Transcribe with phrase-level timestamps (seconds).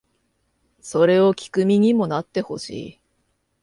[0.79, 3.01] それを聴く身にもなってほしい